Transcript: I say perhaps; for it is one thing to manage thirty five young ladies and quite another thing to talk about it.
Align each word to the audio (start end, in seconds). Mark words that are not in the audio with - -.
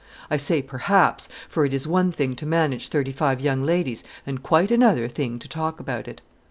I 0.31 0.37
say 0.37 0.63
perhaps; 0.63 1.29
for 1.47 1.63
it 1.63 1.75
is 1.75 1.87
one 1.87 2.11
thing 2.11 2.35
to 2.37 2.45
manage 2.47 2.87
thirty 2.87 3.11
five 3.11 3.39
young 3.39 3.61
ladies 3.61 4.03
and 4.25 4.41
quite 4.41 4.71
another 4.71 5.07
thing 5.07 5.37
to 5.37 5.47
talk 5.47 5.79
about 5.79 6.07
it. 6.07 6.21